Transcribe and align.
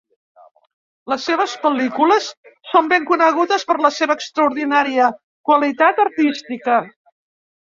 Les 1.11 1.25
seves 1.29 1.51
pel·lícules 1.65 2.29
són 2.71 2.89
ben 2.93 3.05
conegudes 3.11 3.67
per 3.73 3.77
la 3.87 3.93
seva 3.99 4.17
extraordinària 4.21 5.11
qualitat 5.51 6.03
artística. 6.07 6.81